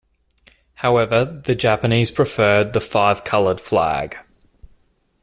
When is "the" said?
1.25-1.53, 2.73-2.81